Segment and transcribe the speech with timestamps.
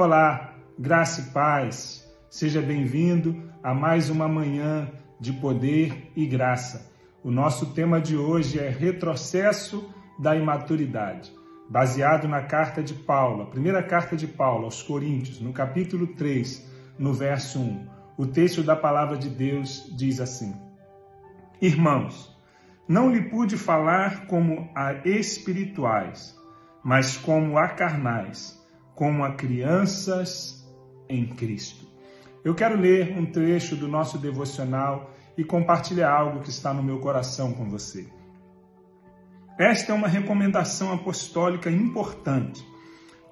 [0.00, 2.08] Olá, graça e paz.
[2.30, 6.92] Seja bem-vindo a mais uma manhã de poder e graça.
[7.20, 11.32] O nosso tema de hoje é retrocesso da imaturidade,
[11.68, 16.70] baseado na carta de Paulo, a primeira carta de Paulo aos Coríntios, no capítulo 3,
[16.96, 17.88] no verso 1.
[18.16, 20.54] O texto da palavra de Deus diz assim:
[21.60, 22.32] Irmãos,
[22.86, 26.38] não lhe pude falar como a espirituais,
[26.84, 28.57] mas como a carnais
[28.98, 30.68] como a crianças
[31.08, 31.86] em Cristo.
[32.44, 36.98] Eu quero ler um trecho do nosso devocional e compartilhar algo que está no meu
[36.98, 38.08] coração com você.
[39.56, 42.66] Esta é uma recomendação apostólica importante.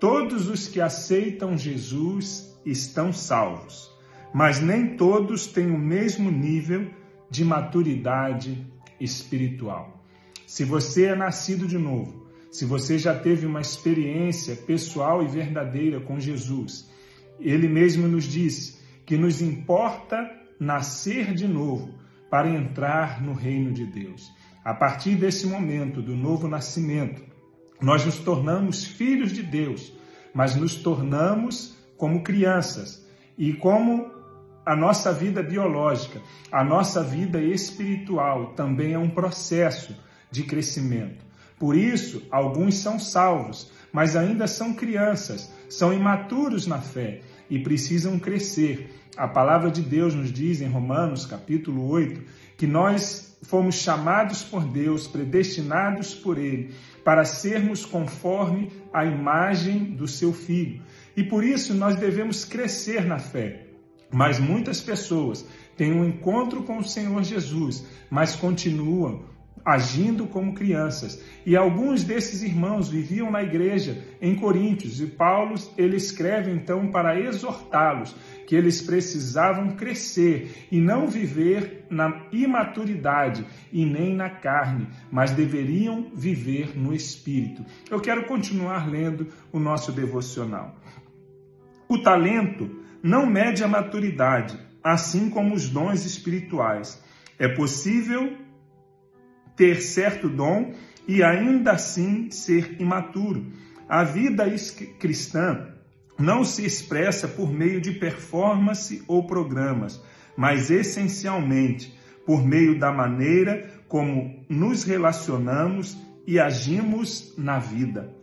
[0.00, 3.88] Todos os que aceitam Jesus estão salvos,
[4.34, 6.90] mas nem todos têm o mesmo nível
[7.30, 8.66] de maturidade
[8.98, 10.02] espiritual.
[10.44, 12.21] Se você é nascido de novo,
[12.52, 16.86] se você já teve uma experiência pessoal e verdadeira com Jesus,
[17.40, 21.94] ele mesmo nos disse que nos importa nascer de novo
[22.30, 24.30] para entrar no reino de Deus.
[24.62, 27.22] A partir desse momento do novo nascimento,
[27.80, 29.90] nós nos tornamos filhos de Deus,
[30.34, 33.02] mas nos tornamos como crianças
[33.38, 34.10] e como
[34.64, 36.20] a nossa vida biológica,
[36.52, 39.96] a nossa vida espiritual também é um processo
[40.30, 41.31] de crescimento.
[41.62, 48.18] Por isso, alguns são salvos, mas ainda são crianças, são imaturos na fé e precisam
[48.18, 48.90] crescer.
[49.16, 52.20] A palavra de Deus nos diz em Romanos, capítulo 8,
[52.56, 60.08] que nós fomos chamados por Deus, predestinados por Ele, para sermos conforme a imagem do
[60.08, 60.82] seu Filho.
[61.16, 63.68] E por isso nós devemos crescer na fé.
[64.10, 69.30] Mas muitas pessoas têm um encontro com o Senhor Jesus, mas continuam
[69.64, 71.22] agindo como crianças.
[71.46, 77.18] E alguns desses irmãos viviam na igreja em Coríntios, e Paulo ele escreve então para
[77.18, 78.14] exortá-los
[78.46, 86.10] que eles precisavam crescer e não viver na imaturidade e nem na carne, mas deveriam
[86.14, 87.64] viver no espírito.
[87.90, 90.76] Eu quero continuar lendo o nosso devocional.
[91.88, 92.70] O talento
[93.02, 97.02] não mede a maturidade, assim como os dons espirituais.
[97.38, 98.36] É possível
[99.56, 100.72] ter certo dom
[101.06, 103.46] e ainda assim ser imaturo.
[103.88, 104.44] A vida
[104.98, 105.68] cristã
[106.18, 110.02] não se expressa por meio de performance ou programas,
[110.36, 118.14] mas essencialmente por meio da maneira como nos relacionamos e agimos na vida.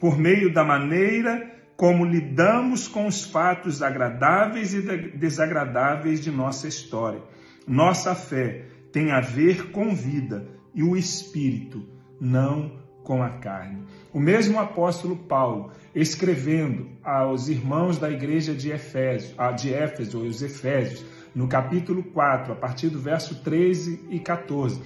[0.00, 4.80] Por meio da maneira como lidamos com os fatos agradáveis e
[5.16, 7.22] desagradáveis de nossa história.
[7.66, 11.84] Nossa fé tem a ver com vida e o espírito,
[12.20, 13.82] não com a carne.
[14.12, 21.04] O mesmo apóstolo Paulo, escrevendo aos irmãos da igreja de Efésio, de Éfeso, os Efésios,
[21.34, 24.80] no capítulo 4, a partir do verso 13 e 14,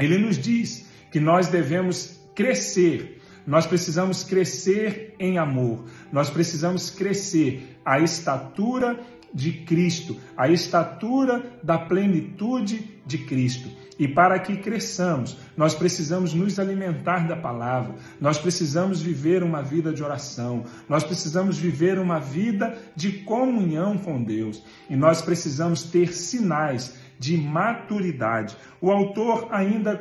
[0.00, 7.78] ele nos diz que nós devemos crescer, nós precisamos crescer em amor, nós precisamos crescer
[7.84, 8.98] a estatura
[9.32, 13.68] de Cristo, a estatura da plenitude de Cristo.
[13.98, 19.92] E para que cresçamos, nós precisamos nos alimentar da palavra, nós precisamos viver uma vida
[19.92, 26.12] de oração, nós precisamos viver uma vida de comunhão com Deus e nós precisamos ter
[26.12, 28.56] sinais de maturidade.
[28.80, 29.96] O autor ainda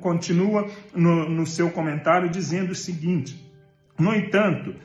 [0.00, 3.52] continua no, no seu comentário dizendo o seguinte:
[3.98, 4.76] no entanto,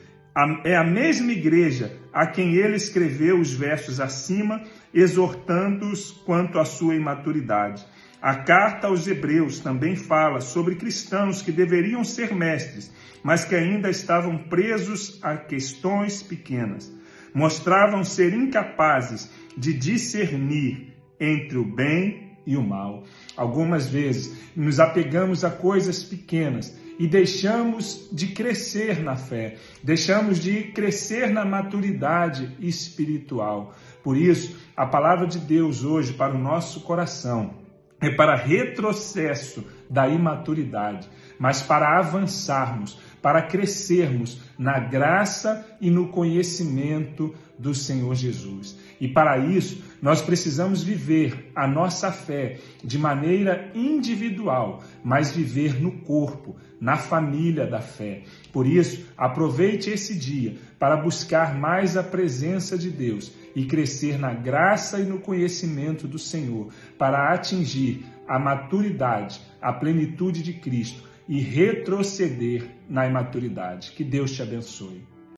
[0.64, 6.94] é a mesma igreja a quem ele escreveu os versos acima, exortando-os quanto à sua
[6.94, 7.84] imaturidade.
[8.20, 12.92] A carta aos Hebreus também fala sobre cristãos que deveriam ser mestres,
[13.22, 16.92] mas que ainda estavam presos a questões pequenas.
[17.32, 23.04] Mostravam ser incapazes de discernir entre o bem e o mal.
[23.36, 30.64] Algumas vezes nos apegamos a coisas pequenas e deixamos de crescer na fé, deixamos de
[30.64, 33.74] crescer na maturidade espiritual.
[34.04, 37.54] Por isso, a palavra de Deus hoje para o nosso coração
[38.02, 41.08] é para retrocesso da imaturidade,
[41.40, 48.78] mas para avançarmos, para crescermos na graça e no conhecimento do Senhor Jesus.
[49.00, 55.92] E para isso, nós precisamos viver a nossa fé de maneira individual, mas viver no
[56.00, 58.22] corpo, na família da fé.
[58.52, 64.34] Por isso, aproveite esse dia para buscar mais a presença de Deus e crescer na
[64.34, 71.38] graça e no conhecimento do Senhor, para atingir a maturidade, a plenitude de Cristo e
[71.38, 73.92] retroceder na imaturidade.
[73.92, 75.06] Que Deus te abençoe.